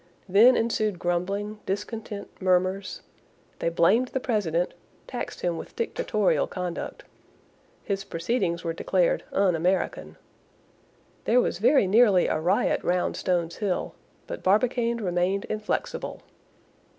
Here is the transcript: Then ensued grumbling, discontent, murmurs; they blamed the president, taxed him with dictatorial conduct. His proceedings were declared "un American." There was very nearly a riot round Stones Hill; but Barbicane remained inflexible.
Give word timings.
Then 0.27 0.55
ensued 0.55 0.97
grumbling, 0.97 1.59
discontent, 1.67 2.29
murmurs; 2.41 3.01
they 3.59 3.69
blamed 3.69 4.07
the 4.07 4.19
president, 4.19 4.73
taxed 5.05 5.41
him 5.41 5.57
with 5.57 5.75
dictatorial 5.75 6.47
conduct. 6.47 7.03
His 7.83 8.03
proceedings 8.03 8.63
were 8.63 8.73
declared 8.73 9.23
"un 9.31 9.55
American." 9.55 10.17
There 11.25 11.39
was 11.39 11.59
very 11.59 11.85
nearly 11.85 12.25
a 12.25 12.39
riot 12.39 12.83
round 12.83 13.15
Stones 13.15 13.57
Hill; 13.57 13.93
but 14.25 14.41
Barbicane 14.41 14.97
remained 14.97 15.45
inflexible. 15.45 16.23